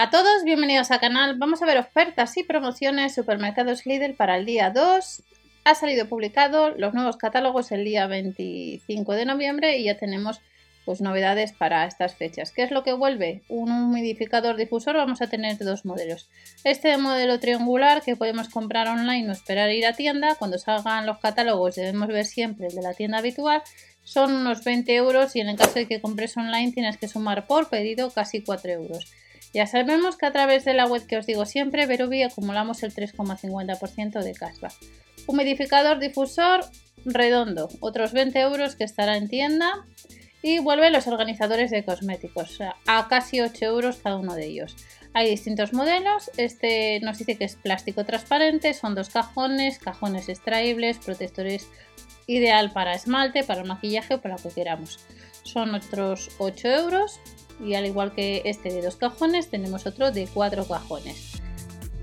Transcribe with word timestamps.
A 0.00 0.10
todos, 0.10 0.44
bienvenidos 0.44 0.92
al 0.92 1.00
canal. 1.00 1.38
Vamos 1.38 1.60
a 1.60 1.66
ver 1.66 1.76
ofertas 1.76 2.36
y 2.36 2.44
promociones 2.44 3.16
Supermercados 3.16 3.84
Lidl 3.84 4.14
para 4.14 4.36
el 4.36 4.46
día 4.46 4.70
2. 4.70 5.24
Ha 5.64 5.74
salido 5.74 6.08
publicado 6.08 6.70
los 6.70 6.94
nuevos 6.94 7.16
catálogos 7.16 7.72
el 7.72 7.84
día 7.84 8.06
25 8.06 9.12
de 9.14 9.24
noviembre 9.24 9.76
y 9.76 9.86
ya 9.86 9.96
tenemos 9.96 10.40
pues 10.84 11.00
novedades 11.00 11.50
para 11.50 11.84
estas 11.84 12.14
fechas. 12.14 12.52
¿Qué 12.52 12.62
es 12.62 12.70
lo 12.70 12.84
que 12.84 12.92
vuelve? 12.92 13.42
Un 13.48 13.72
humidificador 13.72 14.56
difusor, 14.56 14.94
vamos 14.94 15.20
a 15.20 15.26
tener 15.26 15.58
dos 15.58 15.84
modelos. 15.84 16.28
Este 16.62 16.96
modelo 16.96 17.40
triangular 17.40 18.00
que 18.00 18.14
podemos 18.14 18.48
comprar 18.50 18.86
online 18.86 19.28
o 19.28 19.32
esperar 19.32 19.72
ir 19.72 19.84
a 19.84 19.94
tienda. 19.94 20.36
Cuando 20.36 20.58
salgan 20.58 21.06
los 21.06 21.18
catálogos 21.18 21.74
debemos 21.74 22.06
ver 22.06 22.24
siempre 22.24 22.68
el 22.68 22.74
de 22.76 22.82
la 22.82 22.94
tienda 22.94 23.18
habitual. 23.18 23.62
Son 24.04 24.32
unos 24.32 24.62
20 24.62 24.94
euros 24.94 25.34
y 25.34 25.40
en 25.40 25.48
el 25.48 25.56
caso 25.56 25.74
de 25.74 25.88
que 25.88 26.00
compres 26.00 26.36
online 26.36 26.70
tienes 26.70 26.98
que 26.98 27.08
sumar 27.08 27.48
por 27.48 27.68
pedido 27.68 28.12
casi 28.12 28.44
4 28.44 28.70
euros. 28.70 29.12
Ya 29.54 29.66
sabemos 29.66 30.16
que 30.16 30.26
a 30.26 30.32
través 30.32 30.64
de 30.64 30.74
la 30.74 30.86
web 30.86 31.06
que 31.06 31.16
os 31.16 31.26
digo 31.26 31.46
siempre, 31.46 31.86
Verubi, 31.86 32.22
acumulamos 32.22 32.82
el 32.82 32.94
3,50% 32.94 34.22
de 34.22 34.34
cashback. 34.34 34.74
Humidificador 35.26 35.98
difusor 35.98 36.60
redondo, 37.04 37.68
otros 37.80 38.12
20 38.12 38.38
euros 38.40 38.76
que 38.76 38.84
estará 38.84 39.16
en 39.16 39.28
tienda. 39.28 39.86
Y 40.40 40.60
vuelven 40.60 40.92
los 40.92 41.08
organizadores 41.08 41.72
de 41.72 41.84
cosméticos, 41.84 42.58
a 42.86 43.08
casi 43.08 43.40
8 43.40 43.64
euros 43.64 43.96
cada 43.96 44.16
uno 44.16 44.36
de 44.36 44.46
ellos. 44.46 44.76
Hay 45.12 45.28
distintos 45.28 45.72
modelos, 45.72 46.30
este 46.36 47.00
nos 47.00 47.18
dice 47.18 47.36
que 47.36 47.44
es 47.44 47.56
plástico 47.56 48.04
transparente, 48.04 48.72
son 48.72 48.94
dos 48.94 49.08
cajones, 49.08 49.80
cajones 49.80 50.28
extraíbles, 50.28 50.98
protectores 50.98 51.66
ideal 52.28 52.70
para 52.70 52.94
esmalte, 52.94 53.42
para 53.42 53.64
maquillaje 53.64 54.14
o 54.14 54.20
para 54.20 54.36
lo 54.36 54.42
que 54.42 54.50
queramos. 54.50 55.00
Son 55.42 55.74
otros 55.74 56.30
8 56.38 56.68
euros 56.68 57.18
y 57.64 57.74
al 57.74 57.86
igual 57.86 58.12
que 58.12 58.42
este 58.44 58.70
de 58.70 58.82
dos 58.82 58.96
cajones 58.96 59.50
tenemos 59.50 59.86
otro 59.86 60.10
de 60.10 60.28
cuatro 60.32 60.66
cajones. 60.66 61.40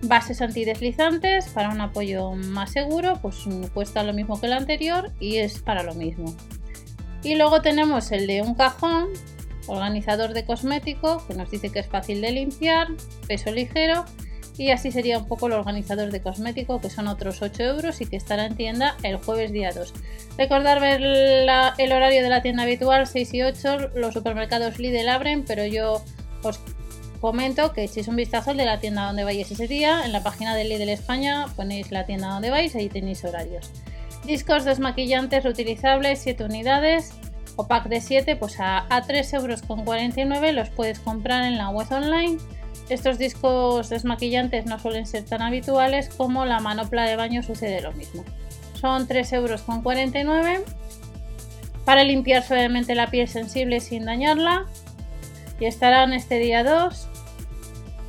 Bases 0.02 0.42
antideslizantes 0.42 1.48
para 1.50 1.70
un 1.70 1.82
apoyo 1.82 2.32
más 2.34 2.72
seguro, 2.72 3.20
pues 3.22 3.44
cuesta 3.74 4.04
lo 4.04 4.14
mismo 4.14 4.40
que 4.40 4.48
el 4.48 4.54
anterior 4.54 5.12
y 5.20 5.38
es 5.38 5.60
para 5.60 5.84
lo 5.84 5.96
mismo. 5.96 6.36
Y 7.24 7.36
luego 7.36 7.62
tenemos 7.62 8.12
el 8.12 8.28
de 8.28 8.42
un 8.42 8.54
cajón, 8.54 9.08
organizador 9.68 10.34
de 10.34 10.46
cosmético, 10.46 11.26
que 11.28 11.34
nos 11.34 11.50
dice 11.50 11.72
que 11.72 11.80
es 11.80 11.88
fácil 11.88 12.22
de 12.22 12.32
limpiar, 12.32 12.88
peso 13.28 13.52
ligero 13.52 14.06
y 14.58 14.72
así 14.72 14.92
sería 14.92 15.18
un 15.18 15.28
poco 15.28 15.48
el 15.48 15.54
organizador 15.54 16.12
de 16.12 16.22
cosmético 16.22 16.80
que 16.80 16.90
son 16.90 17.08
otros 17.08 17.42
8 17.42 17.64
euros 17.64 18.02
y 18.02 18.06
que 18.06 18.16
estará 18.16 18.46
en 18.46 18.56
tienda 18.56 18.96
el 19.04 19.18
jueves 19.18 19.52
día 19.52 19.72
2. 19.74 19.94
Recordar 20.38 20.80
ver 20.80 21.02
el 21.02 21.92
horario 21.92 22.24
de 22.24 22.30
la 22.30 22.42
tienda 22.42 22.64
habitual 22.64 23.08
6 23.08 23.34
y 23.34 23.42
8, 23.44 23.92
los 23.96 24.14
supermercados 24.14 24.80
Lidl 24.80 25.10
abren, 25.10 25.44
pero 25.46 25.66
yo 25.66 26.02
os 26.44 26.60
comento 27.20 27.74
que 27.74 27.84
echéis 27.84 28.08
un 28.08 28.16
vistazo 28.16 28.52
al 28.52 28.58
de 28.58 28.66
la 28.66 28.80
tienda 28.80 29.08
donde 29.08 29.24
vais 29.24 29.50
ese 29.50 29.68
día, 29.68 30.06
en 30.06 30.12
la 30.12 30.24
página 30.24 30.56
de 30.56 30.64
Lidl 30.64 30.90
España 30.90 31.48
ponéis 31.56 31.92
la 31.92 32.06
tienda 32.06 32.28
donde 32.28 32.50
vais, 32.50 32.76
ahí 32.76 32.88
tenéis 32.88 33.24
horarios. 33.26 33.72
Discos 34.26 34.66
desmaquillantes 34.66 35.44
reutilizables 35.44 36.20
7 36.20 36.46
unidades 36.46 37.14
o 37.58 37.68
pack 37.68 37.88
de 37.88 38.02
7 38.02 38.36
pues 38.36 38.60
a, 38.60 38.80
a 38.90 39.04
3,49 39.04 40.36
euros 40.36 40.54
los 40.54 40.70
puedes 40.70 41.00
comprar 41.00 41.46
en 41.46 41.58
la 41.58 41.70
web 41.70 41.88
online 41.92 42.38
estos 42.90 43.18
discos 43.18 43.90
desmaquillantes 43.90 44.66
no 44.66 44.80
suelen 44.80 45.06
ser 45.06 45.26
tan 45.26 45.42
habituales 45.42 46.10
como 46.10 46.46
la 46.46 46.60
manopla 46.60 47.06
de 47.06 47.16
baño 47.16 47.42
sucede 47.44 47.82
lo 47.82 47.92
mismo. 47.94 48.24
Son 48.80 49.08
3,49 49.08 49.34
euros 49.34 49.64
para 51.86 52.04
limpiar 52.04 52.44
suavemente 52.44 52.96
la 52.96 53.08
piel 53.12 53.28
sensible 53.28 53.80
sin 53.80 54.06
dañarla 54.06 54.66
y 55.60 55.66
estarán 55.66 56.14
este 56.14 56.40
día 56.40 56.64
2. 56.64 57.08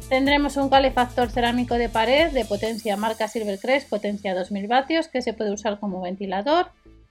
Tendremos 0.09 0.57
un 0.57 0.69
calefactor 0.69 1.31
cerámico 1.31 1.75
de 1.75 1.89
pared 1.89 2.31
de 2.31 2.45
potencia 2.45 2.97
marca 2.97 3.29
Silvercrest, 3.29 3.89
potencia 3.89 4.35
2000 4.35 4.69
vatios, 4.69 5.09
que 5.09 5.21
se 5.21 5.33
puede 5.33 5.53
usar 5.53 5.81
como 5.81 6.01
ventilador. 6.01 6.71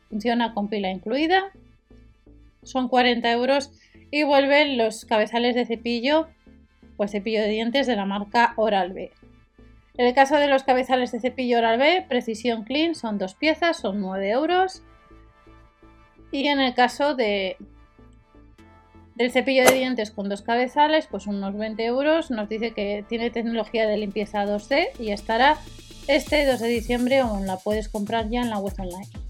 Funciona 0.10 0.54
con 0.54 0.70
pila 0.70 0.90
incluida. 0.90 1.52
Son 2.64 2.88
40 2.88 3.32
euros 3.32 3.72
y 4.12 4.24
vuelven 4.24 4.78
los 4.78 5.06
cabezales 5.06 5.56
de 5.56 5.66
cepillo 5.66 6.28
pues 6.98 7.12
cepillo 7.12 7.42
de 7.42 7.50
dientes 7.50 7.88
de 7.88 7.96
la 7.96 8.06
marca 8.06 8.54
Oral-B. 8.56 9.12
En 9.98 10.06
el 10.06 10.14
caso 10.14 10.36
de 10.36 10.48
los 10.48 10.64
cabezales 10.64 11.12
de 11.12 11.20
cepillo 11.20 11.60
Oral-B, 11.60 12.06
Precisión 12.08 12.64
Clean 12.64 12.96
son 12.96 13.18
dos 13.18 13.34
piezas, 13.34 13.78
son 13.78 14.02
9 14.02 14.30
euros. 14.30 14.82
Y 16.32 16.48
en 16.48 16.60
el 16.60 16.74
caso 16.74 17.16
de, 17.16 17.56
del 19.16 19.32
cepillo 19.32 19.64
de 19.64 19.74
dientes 19.74 20.12
con 20.12 20.28
dos 20.28 20.42
cabezales, 20.42 21.08
pues 21.08 21.28
unos 21.28 21.56
20 21.58 21.86
euros. 21.86 22.30
Nos 22.30 22.50
dice 22.50 22.72
que 22.72 23.06
tiene 23.08 23.30
tecnología 23.30 23.88
de 23.88 23.98
limpieza 23.98 24.46
2D 24.46 25.00
y 25.00 25.12
estará 25.12 25.58
este 26.08 26.46
2 26.46 26.60
de 26.60 26.68
diciembre 26.68 27.24
o 27.24 27.40
la 27.40 27.58
puedes 27.58 27.88
comprar 27.88 28.30
ya 28.30 28.42
en 28.42 28.50
la 28.50 28.60
web 28.60 28.74
online. 28.78 29.25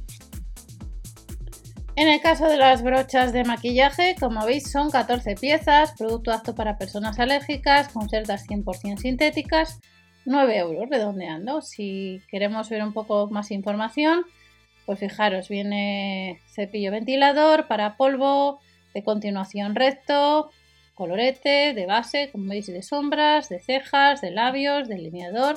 En 1.98 2.10
el 2.10 2.20
caso 2.20 2.50
de 2.50 2.58
las 2.58 2.84
brochas 2.84 3.32
de 3.32 3.46
maquillaje, 3.46 4.18
como 4.20 4.46
veis 4.46 4.70
son 4.70 4.92
14 4.92 5.36
piezas, 5.36 5.94
producto 5.98 6.34
apto 6.34 6.54
para 6.54 6.78
personas 6.78 7.20
alérgicas, 7.20 7.88
con 7.88 8.10
cerdas 8.10 8.46
100% 8.48 8.98
sintéticas, 8.98 9.80
9 10.26 10.58
euros 10.58 10.90
redondeando. 10.90 11.62
Si 11.62 12.22
queremos 12.28 12.70
ver 12.70 12.84
un 12.84 12.92
poco 12.92 13.28
más 13.28 13.50
información, 13.52 14.26
pues 14.86 15.00
fijaros, 15.00 15.48
viene 15.48 16.42
cepillo 16.54 16.92
ventilador 16.92 17.68
para 17.70 17.96
polvo, 17.96 18.60
de 18.94 19.02
continuación 19.02 19.74
recto, 19.74 20.52
colorete, 20.96 21.74
de 21.74 21.86
base, 21.86 22.30
como 22.30 22.50
veis, 22.50 22.68
de 22.68 22.82
sombras, 22.82 23.48
de 23.48 23.60
cejas, 23.60 24.20
de 24.20 24.32
labios, 24.32 24.90
delineador 24.90 25.56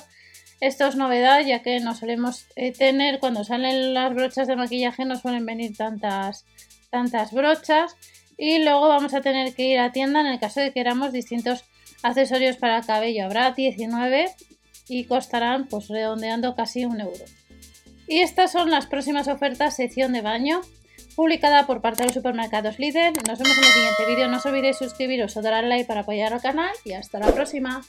esto 0.61 0.87
es 0.87 0.97
novedad 0.97 1.41
ya 1.47 1.63
que 1.63 1.81
no 1.81 1.95
solemos 1.95 2.47
eh, 2.57 2.73
tener 2.73 3.21
cuando 3.21 3.45
salen 3.45 3.95
las 3.95 4.13
brochas 4.15 4.49
de 4.49 4.57
maquillaje 4.57 5.05
no 5.05 5.17
suelen 5.17 5.47
venir 5.47 5.77
tantas, 5.77 6.45
tantas 6.91 7.33
brochas 7.33 7.97
y 8.37 8.63
luego 8.63 8.89
vamos 8.89 9.15
a 9.15 9.21
tener 9.21 9.55
que 9.55 9.65
ir 9.65 9.79
a 9.79 9.93
tienda 9.93 10.21
en 10.21 10.27
el 10.27 10.41
caso 10.41 10.61
de 10.61 10.69
que 10.69 10.75
queramos 10.75 11.13
distintos 11.13 11.65
accesorios 12.03 12.57
para 12.57 12.79
el 12.79 12.87
cabello. 12.87 13.25
Habrá 13.25 13.53
19 13.53 14.31
y 14.89 15.05
costarán 15.05 15.67
pues 15.67 15.89
redondeando 15.89 16.55
casi 16.55 16.85
un 16.85 17.01
euro. 17.01 17.25
Y 18.07 18.21
estas 18.21 18.53
son 18.53 18.71
las 18.71 18.87
próximas 18.87 19.29
ofertas 19.29 19.77
sección 19.77 20.13
de 20.13 20.23
baño 20.23 20.63
publicada 21.15 21.67
por 21.67 21.83
parte 21.83 22.03
de 22.03 22.07
los 22.07 22.15
supermercados 22.15 22.79
líder. 22.79 23.13
Nos 23.27 23.39
vemos 23.39 23.59
en 23.59 23.65
el 23.65 23.71
siguiente 23.71 24.07
vídeo. 24.07 24.29
No 24.29 24.37
os 24.37 24.47
olvidéis 24.47 24.79
suscribiros 24.79 25.37
o 25.37 25.43
dar 25.43 25.55
al 25.55 25.69
like 25.69 25.85
para 25.85 26.01
apoyar 26.01 26.33
al 26.33 26.41
canal 26.41 26.71
y 26.85 26.93
hasta 26.93 27.19
la 27.19 27.33
próxima. 27.33 27.83